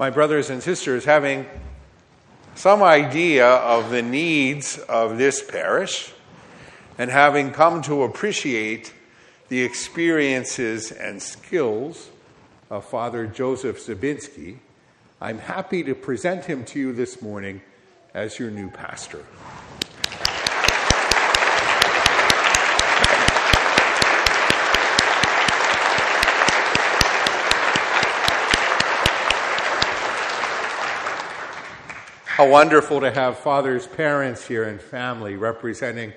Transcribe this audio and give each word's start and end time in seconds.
my 0.00 0.08
brothers 0.08 0.48
and 0.48 0.62
sisters, 0.62 1.04
having 1.04 1.44
some 2.54 2.82
idea 2.82 3.46
of 3.46 3.90
the 3.90 4.00
needs 4.00 4.78
of 4.88 5.18
this 5.18 5.42
parish 5.42 6.10
and 6.96 7.10
having 7.10 7.50
come 7.52 7.82
to 7.82 8.02
appreciate 8.04 8.94
the 9.50 9.60
experiences 9.60 10.90
and 10.90 11.20
skills 11.20 12.08
of 12.70 12.82
Father 12.82 13.26
Joseph 13.26 13.78
Zabinski, 13.78 14.60
I'm 15.20 15.36
happy 15.36 15.82
to 15.82 15.94
present 15.94 16.46
him 16.46 16.64
to 16.64 16.78
you 16.78 16.94
this 16.94 17.20
morning 17.20 17.60
as 18.14 18.38
your 18.38 18.50
new 18.50 18.70
pastor. 18.70 19.22
How 32.40 32.48
wonderful 32.48 33.00
to 33.00 33.10
have 33.10 33.38
Father's 33.38 33.86
parents 33.86 34.48
here 34.48 34.64
and 34.64 34.80
family 34.80 35.36
representing 35.36 36.14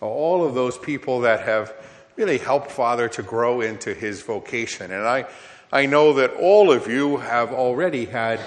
all 0.00 0.44
of 0.44 0.54
those 0.54 0.78
people 0.78 1.22
that 1.22 1.40
have 1.40 1.72
really 2.14 2.38
helped 2.38 2.70
Father 2.70 3.08
to 3.08 3.24
grow 3.24 3.60
into 3.60 3.92
his 3.92 4.22
vocation. 4.22 4.92
And 4.92 5.04
I, 5.04 5.26
I 5.72 5.86
know 5.86 6.12
that 6.12 6.32
all 6.34 6.70
of 6.70 6.86
you 6.86 7.16
have 7.16 7.52
already 7.52 8.04
had 8.04 8.38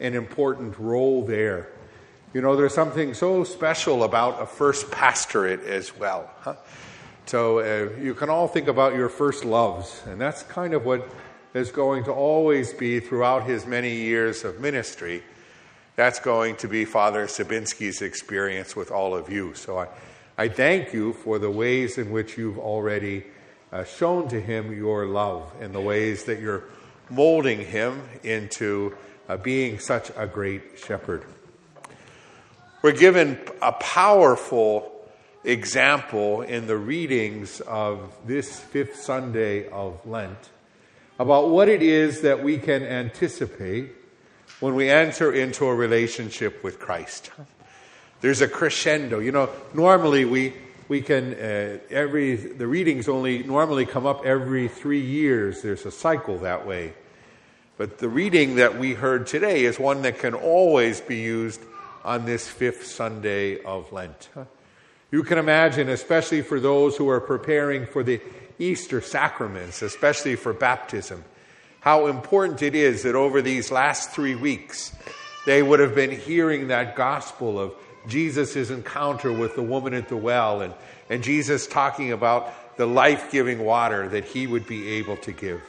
an 0.00 0.14
important 0.14 0.76
role 0.76 1.24
there. 1.24 1.68
You 2.34 2.40
know, 2.40 2.56
there's 2.56 2.74
something 2.74 3.14
so 3.14 3.44
special 3.44 4.02
about 4.02 4.42
a 4.42 4.46
first 4.46 4.90
pastorate 4.90 5.62
as 5.62 5.96
well. 5.96 6.28
Huh? 6.40 6.56
So 7.26 7.60
uh, 7.60 7.96
you 8.00 8.12
can 8.12 8.28
all 8.28 8.48
think 8.48 8.66
about 8.66 8.96
your 8.96 9.08
first 9.08 9.44
loves, 9.44 10.02
and 10.06 10.20
that's 10.20 10.42
kind 10.42 10.74
of 10.74 10.84
what 10.84 11.08
is 11.54 11.70
going 11.70 12.02
to 12.06 12.12
always 12.12 12.72
be 12.72 12.98
throughout 12.98 13.44
his 13.44 13.66
many 13.66 13.94
years 13.94 14.42
of 14.42 14.58
ministry 14.58 15.22
that's 15.96 16.20
going 16.20 16.56
to 16.56 16.68
be 16.68 16.84
Father 16.84 17.26
Zabinski's 17.26 18.02
experience 18.02 18.74
with 18.74 18.90
all 18.90 19.14
of 19.14 19.30
you. 19.30 19.54
So 19.54 19.78
I, 19.78 19.88
I 20.38 20.48
thank 20.48 20.92
you 20.92 21.12
for 21.12 21.38
the 21.38 21.50
ways 21.50 21.98
in 21.98 22.10
which 22.10 22.38
you've 22.38 22.58
already 22.58 23.24
uh, 23.72 23.84
shown 23.84 24.28
to 24.28 24.40
him 24.40 24.76
your 24.76 25.06
love 25.06 25.52
and 25.60 25.74
the 25.74 25.80
ways 25.80 26.24
that 26.24 26.40
you're 26.40 26.64
molding 27.10 27.60
him 27.60 28.02
into 28.22 28.96
uh, 29.28 29.36
being 29.36 29.78
such 29.78 30.10
a 30.16 30.26
great 30.26 30.78
shepherd. 30.78 31.24
We're 32.80 32.92
given 32.92 33.38
a 33.60 33.72
powerful 33.72 34.90
example 35.44 36.42
in 36.42 36.66
the 36.66 36.76
readings 36.76 37.60
of 37.60 38.16
this 38.26 38.58
fifth 38.58 38.96
Sunday 38.96 39.68
of 39.68 40.04
Lent 40.06 40.50
about 41.18 41.50
what 41.50 41.68
it 41.68 41.82
is 41.82 42.22
that 42.22 42.42
we 42.42 42.58
can 42.58 42.82
anticipate 42.82 43.94
when 44.62 44.76
we 44.76 44.88
enter 44.88 45.32
into 45.32 45.66
a 45.66 45.74
relationship 45.74 46.62
with 46.62 46.78
Christ. 46.78 47.32
There's 48.20 48.40
a 48.42 48.46
crescendo. 48.46 49.18
You 49.18 49.32
know, 49.32 49.50
normally 49.74 50.24
we, 50.24 50.54
we 50.86 51.02
can, 51.02 51.34
uh, 51.34 51.78
every, 51.90 52.36
the 52.36 52.68
readings 52.68 53.08
only 53.08 53.42
normally 53.42 53.86
come 53.86 54.06
up 54.06 54.24
every 54.24 54.68
three 54.68 55.00
years. 55.00 55.62
There's 55.62 55.84
a 55.84 55.90
cycle 55.90 56.38
that 56.38 56.64
way. 56.64 56.94
But 57.76 57.98
the 57.98 58.08
reading 58.08 58.54
that 58.56 58.78
we 58.78 58.94
heard 58.94 59.26
today 59.26 59.64
is 59.64 59.80
one 59.80 60.02
that 60.02 60.20
can 60.20 60.32
always 60.32 61.00
be 61.00 61.16
used 61.16 61.60
on 62.04 62.24
this 62.24 62.46
fifth 62.46 62.86
Sunday 62.86 63.60
of 63.64 63.90
Lent. 63.90 64.28
You 65.10 65.24
can 65.24 65.38
imagine, 65.38 65.88
especially 65.88 66.42
for 66.42 66.60
those 66.60 66.96
who 66.96 67.08
are 67.08 67.20
preparing 67.20 67.86
for 67.86 68.04
the 68.04 68.20
Easter 68.60 69.00
sacraments, 69.00 69.82
especially 69.82 70.36
for 70.36 70.52
baptism, 70.52 71.24
how 71.82 72.06
important 72.06 72.62
it 72.62 72.76
is 72.76 73.02
that 73.02 73.16
over 73.16 73.42
these 73.42 73.72
last 73.72 74.10
three 74.10 74.36
weeks, 74.36 74.92
they 75.46 75.62
would 75.62 75.80
have 75.80 75.96
been 75.96 76.12
hearing 76.12 76.68
that 76.68 76.94
gospel 76.94 77.58
of 77.58 77.74
Jesus' 78.06 78.70
encounter 78.70 79.32
with 79.32 79.56
the 79.56 79.62
woman 79.62 79.92
at 79.92 80.08
the 80.08 80.16
well 80.16 80.60
and, 80.60 80.72
and 81.10 81.24
Jesus 81.24 81.66
talking 81.66 82.12
about 82.12 82.76
the 82.76 82.86
life 82.86 83.32
giving 83.32 83.64
water 83.64 84.08
that 84.08 84.24
he 84.24 84.46
would 84.46 84.66
be 84.66 84.90
able 84.92 85.16
to 85.18 85.32
give. 85.32 85.60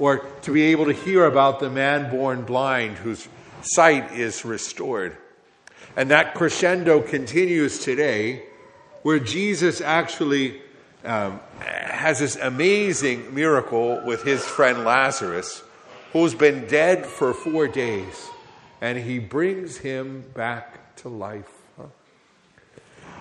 Or 0.00 0.18
to 0.42 0.52
be 0.52 0.62
able 0.62 0.86
to 0.86 0.92
hear 0.92 1.24
about 1.24 1.60
the 1.60 1.70
man 1.70 2.10
born 2.10 2.42
blind 2.42 2.98
whose 2.98 3.28
sight 3.62 4.12
is 4.12 4.44
restored. 4.44 5.16
And 5.96 6.10
that 6.10 6.34
crescendo 6.34 7.00
continues 7.00 7.78
today, 7.78 8.42
where 9.02 9.20
Jesus 9.20 9.80
actually 9.80 10.60
um, 11.06 11.40
has 11.60 12.18
this 12.18 12.36
amazing 12.36 13.34
miracle 13.34 14.02
with 14.04 14.22
his 14.22 14.44
friend 14.44 14.84
Lazarus, 14.84 15.62
who's 16.12 16.34
been 16.34 16.66
dead 16.66 17.06
for 17.06 17.32
four 17.32 17.68
days, 17.68 18.28
and 18.80 18.98
he 18.98 19.18
brings 19.18 19.78
him 19.78 20.24
back 20.34 20.96
to 20.96 21.08
life. 21.08 21.56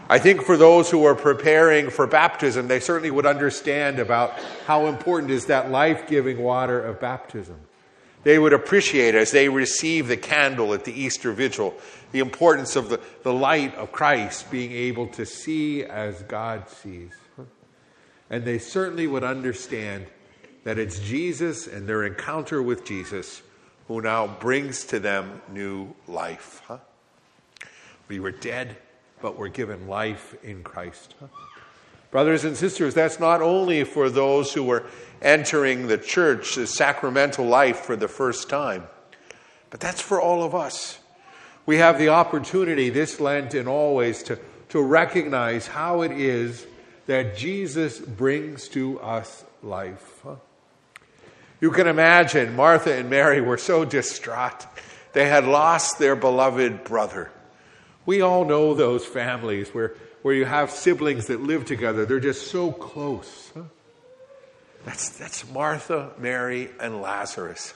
I 0.07 0.19
think 0.19 0.44
for 0.44 0.56
those 0.56 0.91
who 0.91 1.03
are 1.06 1.16
preparing 1.16 1.90
for 1.90 2.06
baptism, 2.06 2.68
they 2.68 2.79
certainly 2.79 3.09
would 3.09 3.25
understand 3.25 3.97
about 3.97 4.34
how 4.68 4.85
important 4.85 5.31
is 5.31 5.47
that 5.47 5.72
life 5.72 6.07
giving 6.07 6.44
water 6.44 6.79
of 6.79 7.00
baptism. 7.00 7.59
They 8.24 8.38
would 8.38 8.53
appreciate 8.53 9.16
as 9.16 9.31
they 9.31 9.50
receive 9.50 10.07
the 10.07 10.18
candle 10.18 10.75
at 10.75 10.84
the 10.84 10.94
Easter 10.94 11.31
Vigil 11.31 11.74
the 12.12 12.19
importance 12.19 12.75
of 12.75 12.90
the, 12.90 13.00
the 13.24 13.34
light 13.34 13.74
of 13.75 13.91
Christ 13.91 14.51
being 14.51 14.72
able 14.72 15.07
to 15.07 15.25
see 15.25 15.84
as 15.84 16.22
God 16.24 16.69
sees. 16.69 17.12
And 18.30 18.44
they 18.44 18.58
certainly 18.58 19.08
would 19.08 19.24
understand 19.24 20.08
that 20.63 20.80
it's 20.80 21.00
Jesus 21.00 21.68
and 21.68 21.88
their 21.88 22.03
encounter 22.03 22.62
with 22.62 22.84
Jesus 22.84 23.41
who 23.88 24.02
now 24.02 24.28
brings 24.28 24.84
to 24.86 25.00
them 25.00 25.41
new 25.50 25.94
life. 26.08 26.62
Huh? 26.68 26.80
We 28.08 28.19
were 28.19 28.31
dead, 28.31 28.78
but 29.22 29.38
we're 29.38 29.50
given 29.50 29.88
life 29.88 30.36
in 30.44 30.63
Christ. 30.63 31.13
Huh? 31.19 31.28
Brothers 32.12 32.46
and 32.46 32.56
sisters, 32.56 32.94
that's 32.94 33.19
not 33.19 33.41
only 33.41 33.84
for 33.84 34.09
those 34.09 34.53
who 34.53 34.72
are 34.72 34.86
entering 35.22 35.88
the 35.88 35.97
church, 35.97 36.56
the 36.56 36.66
sacramental 36.66 37.46
life 37.46 37.80
for 37.80 37.96
the 37.96 38.07
first 38.07 38.50
time, 38.50 38.88
but 39.69 39.80
that's 39.80 40.02
for 40.02 40.22
all 40.22 40.44
of 40.44 40.56
us. 40.56 41.00
We 41.66 41.78
have 41.78 41.97
the 41.97 42.09
opportunity 42.09 42.90
this 42.90 43.19
Lent 43.19 43.53
and 43.53 43.68
always 43.68 44.24
to, 44.24 44.40
to 44.69 44.81
recognize 44.81 45.68
how 45.68 46.02
it 46.02 46.12
is 46.12 46.66
that 47.07 47.38
Jesus 47.38 47.99
brings 47.99 48.67
to 48.69 48.99
us 48.99 49.43
life. 49.61 50.25
You 51.61 51.71
can 51.71 51.88
imagine 51.88 52.55
Martha 52.55 52.93
and 52.93 53.09
Mary 53.09 53.41
were 53.41 53.57
so 53.57 53.85
distraught. 53.85 54.66
They 55.13 55.27
had 55.27 55.45
lost 55.45 55.99
their 55.99 56.15
beloved 56.15 56.83
brother. 56.83 57.31
We 58.05 58.21
all 58.21 58.45
know 58.45 58.73
those 58.73 59.05
families 59.05 59.69
where, 59.73 59.94
where 60.21 60.35
you 60.35 60.45
have 60.45 60.71
siblings 60.71 61.27
that 61.27 61.41
live 61.41 61.65
together. 61.65 62.05
They're 62.05 62.19
just 62.19 62.47
so 62.47 62.71
close. 62.71 63.51
That's, 64.83 65.09
that's 65.09 65.49
Martha, 65.49 66.11
Mary, 66.19 66.69
and 66.79 67.01
Lazarus. 67.01 67.73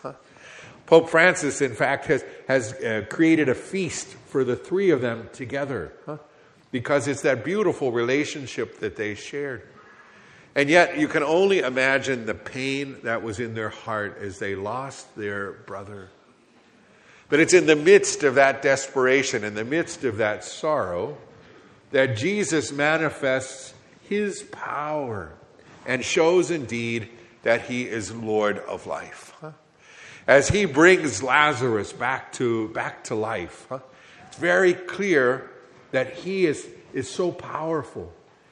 Pope 0.85 1.09
Francis, 1.09 1.61
in 1.61 1.73
fact, 1.73 2.05
has, 2.05 2.23
has 2.47 2.73
uh, 2.73 3.05
created 3.09 3.49
a 3.49 3.55
feast 3.55 4.07
for 4.07 4.43
the 4.43 4.55
three 4.55 4.91
of 4.91 5.01
them 5.01 5.29
together. 5.33 5.93
Huh? 6.05 6.17
Because 6.71 7.07
it's 7.07 7.21
that 7.21 7.43
beautiful 7.43 7.91
relationship 7.91 8.79
that 8.79 8.95
they 8.95 9.15
shared. 9.15 9.63
And 10.55 10.69
yet, 10.69 10.97
you 10.97 11.07
can 11.07 11.23
only 11.23 11.59
imagine 11.59 12.25
the 12.25 12.33
pain 12.33 12.97
that 13.03 13.21
was 13.23 13.39
in 13.39 13.53
their 13.53 13.69
heart 13.69 14.17
as 14.21 14.39
they 14.39 14.55
lost 14.55 15.15
their 15.15 15.51
brother. 15.51 16.09
But 17.29 17.39
it's 17.39 17.53
in 17.53 17.67
the 17.67 17.75
midst 17.75 18.23
of 18.23 18.35
that 18.35 18.61
desperation, 18.61 19.43
in 19.43 19.53
the 19.53 19.63
midst 19.63 20.03
of 20.03 20.17
that 20.17 20.43
sorrow, 20.43 21.17
that 21.91 22.17
Jesus 22.17 22.71
manifests 22.71 23.73
his 24.07 24.43
power 24.43 25.31
and 25.85 26.03
shows 26.03 26.51
indeed 26.51 27.09
that 27.43 27.63
he 27.63 27.83
is 27.83 28.13
Lord 28.13 28.57
of 28.59 28.87
life. 28.87 29.33
As 30.27 30.49
he 30.49 30.65
brings 30.65 31.23
Lazarus 31.23 31.93
back 31.93 32.33
to, 32.33 32.67
back 32.69 33.05
to 33.05 33.15
life, 33.15 33.67
it's 34.27 34.37
very 34.37 34.73
clear 34.73 35.49
that 35.91 36.13
he 36.13 36.45
is, 36.45 36.67
is 36.93 37.09
so 37.09 37.31
powerful. 37.31 38.11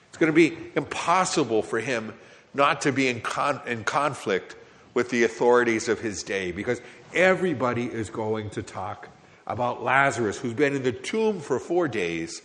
It's 0.09 0.17
going 0.17 0.31
to 0.31 0.35
be 0.35 0.57
impossible 0.75 1.61
for 1.61 1.79
him 1.79 2.13
not 2.53 2.81
to 2.81 2.91
be 2.91 3.07
in, 3.07 3.21
con- 3.21 3.61
in 3.67 3.83
conflict 3.83 4.55
with 4.93 5.09
the 5.09 5.23
authorities 5.23 5.87
of 5.87 5.99
his 5.99 6.23
day 6.23 6.51
because 6.51 6.81
everybody 7.13 7.85
is 7.85 8.09
going 8.09 8.49
to 8.51 8.63
talk 8.63 9.09
about 9.45 9.83
Lazarus, 9.83 10.37
who's 10.37 10.53
been 10.53 10.75
in 10.75 10.83
the 10.83 10.91
tomb 10.91 11.39
for 11.39 11.59
four 11.59 11.87
days, 11.87 12.41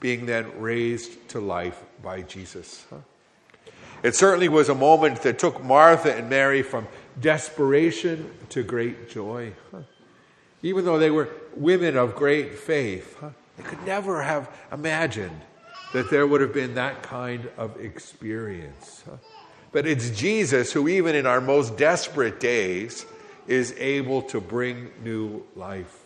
being 0.00 0.26
then 0.26 0.60
raised 0.60 1.28
to 1.30 1.40
life 1.40 1.82
by 2.02 2.22
Jesus. 2.22 2.86
It 4.02 4.14
certainly 4.14 4.48
was 4.48 4.68
a 4.68 4.74
moment 4.74 5.22
that 5.22 5.38
took 5.38 5.62
Martha 5.62 6.14
and 6.14 6.30
Mary 6.30 6.62
from 6.62 6.86
desperation 7.20 8.30
to 8.50 8.62
great 8.62 9.10
joy. 9.10 9.52
Even 10.62 10.84
though 10.84 10.98
they 10.98 11.10
were 11.10 11.28
women 11.56 11.96
of 11.96 12.14
great 12.14 12.54
faith, 12.54 13.16
huh? 13.20 13.30
They 13.58 13.64
could 13.64 13.84
never 13.84 14.22
have 14.22 14.50
imagined 14.72 15.40
that 15.92 16.10
there 16.10 16.26
would 16.26 16.40
have 16.40 16.54
been 16.54 16.74
that 16.74 17.02
kind 17.02 17.48
of 17.58 17.78
experience. 17.80 19.04
But 19.72 19.86
it's 19.86 20.10
Jesus 20.10 20.72
who, 20.72 20.88
even 20.88 21.14
in 21.14 21.26
our 21.26 21.40
most 21.40 21.76
desperate 21.76 22.40
days, 22.40 23.04
is 23.46 23.74
able 23.78 24.22
to 24.22 24.40
bring 24.40 24.90
new 25.02 25.44
life. 25.56 25.98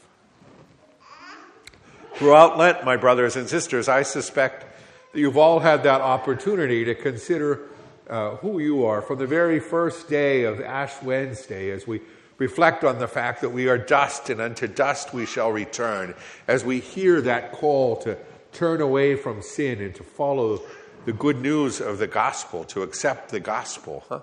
Throughout 2.15 2.59
Lent, 2.59 2.85
my 2.85 2.97
brothers 2.97 3.37
and 3.37 3.49
sisters, 3.49 3.89
I 3.89 4.03
suspect 4.03 4.67
that 5.13 5.19
you've 5.19 5.37
all 5.37 5.61
had 5.61 5.83
that 5.83 6.01
opportunity 6.01 6.85
to 6.85 6.95
consider 6.95 7.61
uh, 8.09 8.37
who 8.37 8.59
you 8.59 8.85
are 8.85 9.03
from 9.03 9.19
the 9.19 9.27
very 9.27 9.61
first 9.61 10.09
day 10.09 10.45
of 10.45 10.61
Ash 10.61 10.93
Wednesday 11.03 11.71
as 11.71 11.87
we 11.87 12.01
reflect 12.39 12.85
on 12.85 12.99
the 12.99 13.09
fact 13.09 13.41
that 13.41 13.51
we 13.51 13.69
are 13.69 13.79
dust 13.79 14.31
and 14.31 14.41
unto 14.41 14.67
dust 14.67 15.13
we 15.15 15.27
shall 15.27 15.51
return, 15.51 16.15
as 16.49 16.65
we 16.65 16.81
hear 16.81 17.21
that 17.23 17.53
call 17.53 17.97
to 17.99 18.19
turn 18.53 18.81
away 18.81 19.17
from 19.17 19.43
sin 19.43 19.81
and 19.81 19.95
to 19.95 20.03
follow 20.03 20.61
the 21.05 21.13
good 21.13 21.41
news 21.41 21.81
of 21.81 21.99
the 21.99 22.07
gospel, 22.07 22.65
to 22.65 22.83
accept 22.83 23.31
the 23.31 23.41
gospel. 23.41 24.05
Huh? 24.09 24.21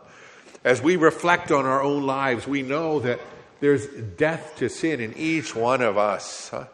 As 0.64 0.82
we 0.82 0.96
reflect 0.96 1.52
on 1.52 1.66
our 1.66 1.82
own 1.82 2.06
lives, 2.06 2.48
we 2.48 2.62
know 2.62 3.00
that 3.00 3.20
there's 3.60 3.88
death 3.88 4.56
to 4.58 4.70
sin 4.70 5.00
in 5.00 5.14
each 5.18 5.56
one 5.56 5.82
of 5.82 5.98
us. 5.98 6.50
Huh? 6.50 6.66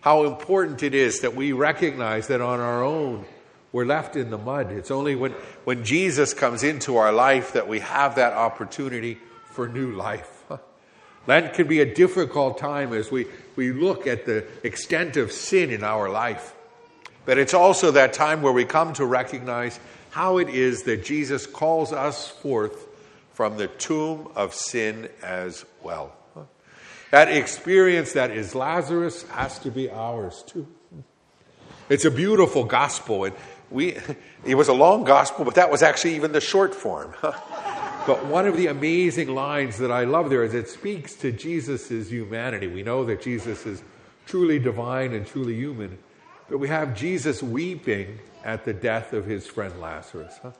How 0.00 0.24
important 0.24 0.82
it 0.82 0.94
is 0.94 1.20
that 1.20 1.34
we 1.34 1.52
recognize 1.52 2.26
that 2.28 2.40
on 2.40 2.60
our 2.60 2.82
own 2.82 3.24
we're 3.74 3.84
left 3.84 4.14
in 4.14 4.30
the 4.30 4.38
mud. 4.38 4.70
It's 4.70 4.92
only 4.92 5.16
when, 5.16 5.32
when 5.64 5.84
Jesus 5.84 6.32
comes 6.32 6.62
into 6.62 6.96
our 6.96 7.12
life 7.12 7.54
that 7.54 7.66
we 7.66 7.80
have 7.80 8.14
that 8.14 8.32
opportunity 8.32 9.18
for 9.46 9.66
new 9.66 9.90
life. 9.90 10.33
Lent 11.26 11.54
can 11.54 11.66
be 11.66 11.80
a 11.80 11.94
difficult 11.94 12.58
time 12.58 12.92
as 12.92 13.10
we, 13.10 13.26
we 13.56 13.72
look 13.72 14.06
at 14.06 14.26
the 14.26 14.46
extent 14.62 15.16
of 15.16 15.32
sin 15.32 15.70
in 15.70 15.82
our 15.82 16.08
life. 16.10 16.54
But 17.24 17.38
it's 17.38 17.54
also 17.54 17.92
that 17.92 18.12
time 18.12 18.42
where 18.42 18.52
we 18.52 18.64
come 18.64 18.92
to 18.94 19.06
recognize 19.06 19.80
how 20.10 20.38
it 20.38 20.48
is 20.48 20.82
that 20.84 21.04
Jesus 21.04 21.46
calls 21.46 21.92
us 21.92 22.28
forth 22.28 22.86
from 23.32 23.56
the 23.56 23.66
tomb 23.66 24.28
of 24.36 24.54
sin 24.54 25.08
as 25.22 25.64
well. 25.82 26.12
That 27.10 27.28
experience 27.28 28.12
that 28.14 28.30
is 28.30 28.54
Lazarus 28.54 29.22
has 29.30 29.58
to 29.60 29.70
be 29.70 29.90
ours 29.90 30.44
too. 30.46 30.66
It's 31.88 32.04
a 32.04 32.10
beautiful 32.10 32.64
gospel, 32.64 33.24
and 33.24 33.34
we, 33.70 33.96
it 34.44 34.54
was 34.54 34.68
a 34.68 34.72
long 34.72 35.04
gospel, 35.04 35.44
but 35.44 35.54
that 35.54 35.70
was 35.70 35.82
actually 35.82 36.16
even 36.16 36.32
the 36.32 36.40
short 36.40 36.74
form. 36.74 37.14
But 38.06 38.26
one 38.26 38.46
of 38.46 38.58
the 38.58 38.66
amazing 38.66 39.34
lines 39.34 39.78
that 39.78 39.90
I 39.90 40.04
love 40.04 40.28
there 40.28 40.44
is 40.44 40.52
it 40.52 40.68
speaks 40.68 41.14
to 41.16 41.32
Jesus' 41.32 42.10
humanity. 42.10 42.66
We 42.66 42.82
know 42.82 43.04
that 43.06 43.22
Jesus 43.22 43.64
is 43.64 43.82
truly 44.26 44.58
divine 44.58 45.14
and 45.14 45.26
truly 45.26 45.54
human, 45.54 45.96
but 46.50 46.58
we 46.58 46.68
have 46.68 46.94
Jesus 46.94 47.42
weeping 47.42 48.18
at 48.44 48.66
the 48.66 48.74
death 48.74 49.14
of 49.14 49.24
his 49.24 49.46
friend 49.46 49.80
Lazarus. 49.80 50.38
Huh? 50.42 50.50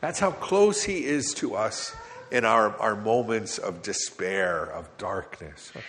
That's 0.00 0.18
how 0.18 0.30
close 0.30 0.82
he 0.82 1.04
is 1.04 1.34
to 1.34 1.54
us 1.54 1.94
in 2.30 2.46
our, 2.46 2.74
our 2.78 2.96
moments 2.96 3.58
of 3.58 3.82
despair, 3.82 4.64
of 4.64 4.88
darkness. 4.96 5.72
Huh? 5.74 5.80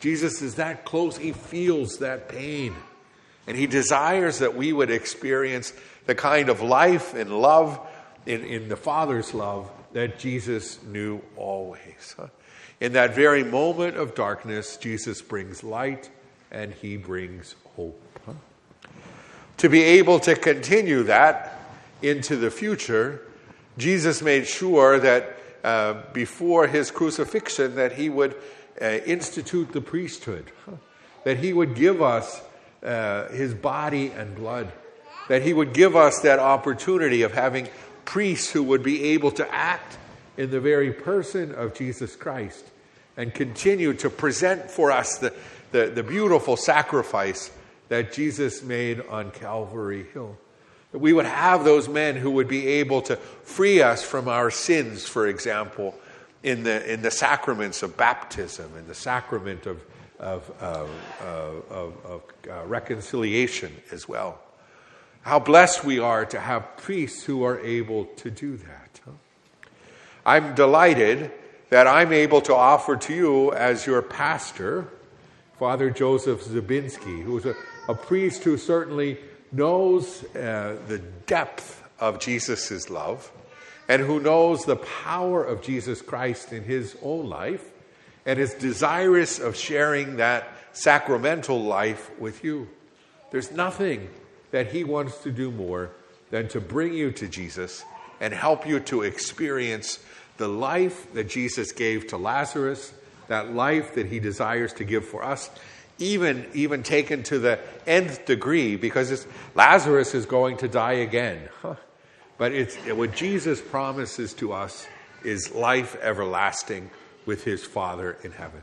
Jesus 0.00 0.40
is 0.40 0.54
that 0.54 0.86
close, 0.86 1.18
he 1.18 1.32
feels 1.32 1.98
that 1.98 2.30
pain. 2.30 2.74
And 3.46 3.58
he 3.58 3.66
desires 3.66 4.38
that 4.38 4.56
we 4.56 4.72
would 4.72 4.90
experience 4.90 5.74
the 6.06 6.14
kind 6.14 6.48
of 6.48 6.62
life 6.62 7.12
and 7.14 7.40
love 7.40 7.78
in, 8.26 8.44
in 8.44 8.68
the 8.68 8.76
Father's 8.76 9.34
love 9.34 9.70
that 9.92 10.18
Jesus 10.18 10.82
knew 10.82 11.20
always. 11.36 12.16
In 12.80 12.94
that 12.94 13.14
very 13.14 13.44
moment 13.44 13.96
of 13.96 14.16
darkness, 14.16 14.76
Jesus 14.76 15.22
brings 15.22 15.62
light 15.62 16.10
and 16.50 16.74
he 16.74 16.96
brings 16.96 17.54
hope. 17.76 18.00
To 19.58 19.68
be 19.68 19.82
able 19.82 20.18
to 20.20 20.34
continue 20.34 21.04
that 21.04 21.60
into 22.02 22.34
the 22.34 22.50
future, 22.50 23.22
Jesus 23.78 24.20
made 24.20 24.48
sure 24.48 24.98
that 24.98 25.36
uh, 25.62 26.02
before 26.12 26.66
his 26.66 26.90
crucifixion 26.90 27.76
that 27.76 27.92
he 27.92 28.10
would 28.10 28.34
uh, 28.80 28.86
institute 29.06 29.72
the 29.72 29.80
priesthood, 29.80 30.50
that 31.24 31.38
he 31.38 31.52
would 31.52 31.76
give 31.76 32.02
us 32.02 32.42
uh, 32.82 33.28
his 33.28 33.54
body 33.54 34.08
and 34.10 34.34
blood, 34.34 34.72
that 35.28 35.42
he 35.42 35.52
would 35.52 35.72
give 35.72 35.94
us 35.94 36.18
that 36.20 36.40
opportunity 36.40 37.22
of 37.22 37.32
having 37.32 37.68
priests 38.04 38.50
who 38.50 38.62
would 38.62 38.82
be 38.82 39.04
able 39.04 39.30
to 39.32 39.54
act 39.54 39.98
in 40.36 40.50
the 40.50 40.60
very 40.60 40.92
person 40.92 41.54
of 41.54 41.74
Jesus 41.74 42.16
Christ 42.16 42.64
and 43.16 43.32
continue 43.34 43.92
to 43.94 44.10
present 44.10 44.70
for 44.70 44.90
us 44.90 45.18
the, 45.18 45.34
the, 45.72 45.86
the 45.86 46.02
beautiful 46.02 46.56
sacrifice 46.56 47.50
that 47.88 48.12
Jesus 48.12 48.62
made 48.62 49.00
on 49.02 49.30
Calvary 49.30 50.06
Hill. 50.14 50.36
That 50.92 50.98
we 50.98 51.12
would 51.12 51.26
have 51.26 51.64
those 51.64 51.88
men 51.88 52.16
who 52.16 52.30
would 52.32 52.48
be 52.48 52.66
able 52.66 53.02
to 53.02 53.16
free 53.16 53.82
us 53.82 54.02
from 54.02 54.28
our 54.28 54.50
sins, 54.50 55.06
for 55.06 55.26
example, 55.26 55.94
in 56.42 56.62
the, 56.64 56.90
in 56.90 57.02
the 57.02 57.10
sacraments 57.10 57.82
of 57.82 57.96
baptism 57.96 58.70
and 58.76 58.86
the 58.86 58.94
sacrament 58.94 59.66
of, 59.66 59.84
of, 60.18 60.50
uh, 60.60 60.86
of, 61.70 62.06
of 62.06 62.22
uh, 62.50 62.66
reconciliation 62.66 63.74
as 63.90 64.08
well. 64.08 64.38
How 65.22 65.38
blessed 65.38 65.84
we 65.84 65.98
are 65.98 66.24
to 66.26 66.40
have 66.40 66.76
priests 66.76 67.24
who 67.24 67.44
are 67.44 67.58
able 67.60 68.06
to 68.16 68.30
do 68.30 68.56
that. 68.56 69.00
I'm 70.24 70.54
delighted 70.54 71.32
that 71.70 71.86
I'm 71.86 72.12
able 72.12 72.40
to 72.42 72.54
offer 72.54 72.96
to 72.96 73.14
you 73.14 73.52
as 73.52 73.86
your 73.86 74.02
pastor, 74.02 74.88
Father 75.58 75.90
Joseph 75.90 76.44
Zabinski, 76.44 77.22
who 77.22 77.38
is 77.38 77.46
a, 77.46 77.54
a 77.88 77.94
priest 77.94 78.44
who 78.44 78.56
certainly 78.56 79.18
knows 79.50 80.24
uh, 80.34 80.76
the 80.88 80.98
depth 81.26 81.82
of 81.98 82.18
Jesus' 82.20 82.90
love 82.90 83.30
and 83.88 84.02
who 84.02 84.20
knows 84.20 84.64
the 84.64 84.76
power 84.76 85.44
of 85.44 85.62
Jesus 85.62 86.02
Christ 86.02 86.52
in 86.52 86.64
his 86.64 86.96
own 87.02 87.28
life 87.28 87.64
and 88.26 88.38
is 88.38 88.54
desirous 88.54 89.38
of 89.38 89.56
sharing 89.56 90.16
that 90.16 90.48
sacramental 90.72 91.62
life 91.62 92.10
with 92.18 92.44
you. 92.44 92.68
There's 93.30 93.50
nothing 93.50 94.08
that 94.52 94.68
He 94.68 94.84
wants 94.84 95.18
to 95.18 95.32
do 95.32 95.50
more 95.50 95.90
than 96.30 96.48
to 96.48 96.60
bring 96.60 96.94
you 96.94 97.10
to 97.12 97.26
Jesus 97.26 97.84
and 98.20 98.32
help 98.32 98.66
you 98.66 98.78
to 98.80 99.02
experience 99.02 99.98
the 100.36 100.48
life 100.48 101.12
that 101.14 101.28
Jesus 101.28 101.72
gave 101.72 102.06
to 102.08 102.16
Lazarus, 102.16 102.92
that 103.28 103.52
life 103.52 103.94
that 103.94 104.06
He 104.06 104.20
desires 104.20 104.72
to 104.74 104.84
give 104.84 105.04
for 105.04 105.24
us, 105.24 105.50
even, 105.98 106.46
even 106.54 106.82
taken 106.82 107.22
to 107.24 107.38
the 107.38 107.58
nth 107.86 108.24
degree, 108.24 108.76
because 108.76 109.26
Lazarus 109.54 110.14
is 110.14 110.26
going 110.26 110.56
to 110.58 110.68
die 110.68 110.94
again. 110.94 111.48
Huh? 111.60 111.74
But 112.38 112.52
it's, 112.52 112.76
what 112.76 113.14
Jesus 113.14 113.60
promises 113.60 114.32
to 114.34 114.52
us 114.52 114.86
is 115.24 115.54
life 115.54 115.96
everlasting 116.02 116.90
with 117.26 117.44
His 117.44 117.64
Father 117.64 118.16
in 118.22 118.32
heaven. 118.32 118.62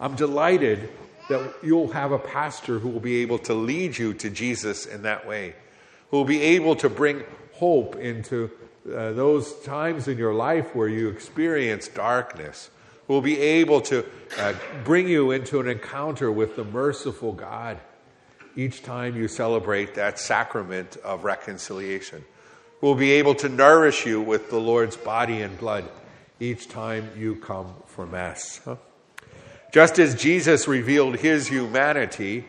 I'm 0.00 0.16
delighted 0.16 0.88
that 1.28 1.54
you'll 1.62 1.92
have 1.92 2.12
a 2.12 2.18
pastor 2.18 2.78
who 2.78 2.88
will 2.88 3.00
be 3.00 3.22
able 3.22 3.38
to 3.38 3.54
lead 3.54 3.96
you 3.96 4.14
to 4.14 4.30
Jesus 4.30 4.86
in 4.86 5.02
that 5.02 5.26
way, 5.26 5.54
who 6.10 6.18
will 6.18 6.24
be 6.24 6.40
able 6.40 6.76
to 6.76 6.88
bring 6.88 7.24
hope 7.52 7.96
into 7.96 8.50
uh, 8.86 9.12
those 9.12 9.54
times 9.60 10.08
in 10.08 10.18
your 10.18 10.34
life 10.34 10.74
where 10.74 10.88
you 10.88 11.08
experience 11.08 11.88
darkness, 11.88 12.70
who 13.06 13.14
will 13.14 13.22
be 13.22 13.40
able 13.40 13.80
to 13.80 14.04
uh, 14.38 14.52
bring 14.84 15.08
you 15.08 15.30
into 15.30 15.60
an 15.60 15.68
encounter 15.68 16.30
with 16.30 16.56
the 16.56 16.64
merciful 16.64 17.32
God 17.32 17.78
each 18.56 18.82
time 18.82 19.16
you 19.16 19.26
celebrate 19.26 19.94
that 19.94 20.18
sacrament 20.18 20.96
of 20.98 21.24
reconciliation, 21.24 22.24
who 22.80 22.88
will 22.88 22.94
be 22.94 23.12
able 23.12 23.34
to 23.34 23.48
nourish 23.48 24.06
you 24.06 24.20
with 24.20 24.50
the 24.50 24.60
Lord's 24.60 24.96
body 24.96 25.40
and 25.40 25.58
blood 25.58 25.84
each 26.38 26.68
time 26.68 27.10
you 27.16 27.36
come 27.36 27.72
for 27.86 28.06
Mass. 28.06 28.60
Huh? 28.64 28.76
Just 29.74 29.98
as 29.98 30.14
Jesus 30.14 30.68
revealed 30.68 31.16
his 31.16 31.48
humanity 31.48 32.44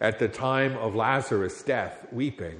at 0.00 0.18
the 0.18 0.28
time 0.28 0.78
of 0.78 0.94
Lazarus' 0.94 1.62
death, 1.62 2.06
weeping, 2.10 2.58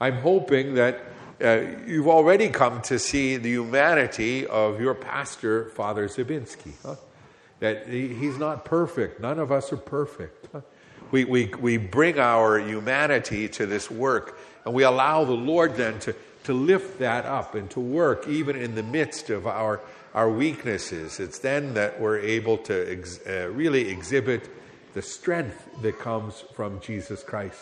I'm 0.00 0.22
hoping 0.22 0.76
that 0.76 0.98
uh, 1.44 1.60
you've 1.86 2.08
already 2.08 2.48
come 2.48 2.80
to 2.80 2.98
see 2.98 3.36
the 3.36 3.50
humanity 3.50 4.46
of 4.46 4.80
your 4.80 4.94
pastor, 4.94 5.66
Father 5.74 6.08
Zabinski. 6.08 6.72
Huh? 6.82 6.96
That 7.58 7.86
he, 7.86 8.14
he's 8.14 8.38
not 8.38 8.64
perfect. 8.64 9.20
None 9.20 9.38
of 9.38 9.52
us 9.52 9.70
are 9.74 9.76
perfect. 9.76 10.48
Huh? 10.50 10.62
We, 11.10 11.26
we, 11.26 11.52
we 11.60 11.76
bring 11.76 12.18
our 12.18 12.58
humanity 12.58 13.46
to 13.50 13.66
this 13.66 13.90
work, 13.90 14.38
and 14.64 14.72
we 14.72 14.84
allow 14.84 15.24
the 15.26 15.32
Lord 15.32 15.76
then 15.76 15.98
to, 15.98 16.14
to 16.44 16.52
lift 16.52 16.98
that 16.98 17.26
up 17.26 17.54
and 17.54 17.70
to 17.70 17.80
work 17.80 18.26
even 18.28 18.56
in 18.56 18.74
the 18.74 18.82
midst 18.82 19.30
of 19.30 19.46
our 19.46 19.80
our 20.14 20.30
weaknesses. 20.30 21.20
It's 21.20 21.38
then 21.38 21.74
that 21.74 22.00
we're 22.00 22.18
able 22.18 22.58
to 22.58 22.90
ex- 22.90 23.20
uh, 23.26 23.48
really 23.52 23.88
exhibit 23.88 24.48
the 24.94 25.02
strength 25.02 25.68
that 25.82 25.98
comes 25.98 26.44
from 26.54 26.80
Jesus 26.80 27.22
Christ. 27.22 27.60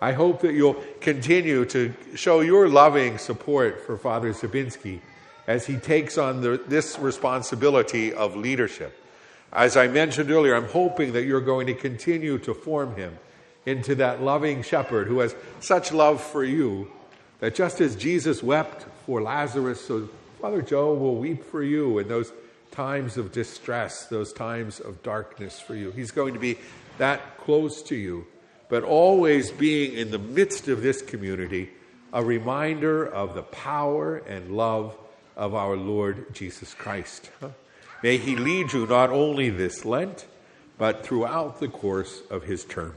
I 0.00 0.12
hope 0.12 0.40
that 0.42 0.54
you'll 0.54 0.82
continue 1.00 1.64
to 1.66 1.94
show 2.14 2.40
your 2.40 2.68
loving 2.68 3.18
support 3.18 3.84
for 3.84 3.96
Father 3.96 4.32
Zabinski 4.32 5.00
as 5.46 5.66
he 5.66 5.76
takes 5.76 6.18
on 6.18 6.40
the, 6.40 6.60
this 6.66 6.98
responsibility 6.98 8.12
of 8.12 8.36
leadership. 8.36 8.94
As 9.52 9.76
I 9.76 9.88
mentioned 9.88 10.30
earlier, 10.30 10.54
I'm 10.54 10.68
hoping 10.68 11.12
that 11.12 11.24
you're 11.24 11.40
going 11.40 11.66
to 11.68 11.74
continue 11.74 12.38
to 12.38 12.54
form 12.54 12.96
him 12.96 13.18
into 13.66 13.94
that 13.96 14.22
loving 14.22 14.62
shepherd 14.62 15.06
who 15.08 15.20
has 15.20 15.34
such 15.60 15.92
love 15.92 16.20
for 16.20 16.44
you 16.44 16.90
that 17.40 17.54
just 17.54 17.80
as 17.80 17.96
Jesus 17.96 18.42
wept 18.42 18.86
for 19.06 19.22
Lazarus, 19.22 19.80
so 19.80 20.08
Father 20.40 20.62
Joe 20.62 20.94
will 20.94 21.16
weep 21.16 21.44
for 21.44 21.62
you 21.62 21.98
in 21.98 22.08
those 22.08 22.32
times 22.70 23.16
of 23.16 23.32
distress, 23.32 24.06
those 24.06 24.32
times 24.32 24.80
of 24.80 25.02
darkness 25.02 25.58
for 25.60 25.74
you. 25.74 25.90
He's 25.90 26.10
going 26.10 26.34
to 26.34 26.40
be 26.40 26.58
that 26.98 27.38
close 27.38 27.82
to 27.84 27.96
you, 27.96 28.26
but 28.68 28.82
always 28.84 29.50
being 29.50 29.94
in 29.94 30.10
the 30.10 30.18
midst 30.18 30.68
of 30.68 30.82
this 30.82 31.02
community, 31.02 31.70
a 32.12 32.24
reminder 32.24 33.04
of 33.04 33.34
the 33.34 33.42
power 33.42 34.18
and 34.18 34.56
love 34.56 34.96
of 35.36 35.54
our 35.54 35.76
Lord 35.76 36.34
Jesus 36.34 36.74
Christ. 36.74 37.30
May 38.02 38.18
He 38.18 38.36
lead 38.36 38.72
you 38.72 38.86
not 38.86 39.10
only 39.10 39.50
this 39.50 39.84
Lent, 39.84 40.26
but 40.76 41.04
throughout 41.04 41.60
the 41.60 41.68
course 41.68 42.22
of 42.30 42.44
His 42.44 42.64
term. 42.64 42.94